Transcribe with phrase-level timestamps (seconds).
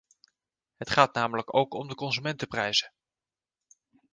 [0.77, 2.93] Het gaat namelijk ook om de consumentenprijzen.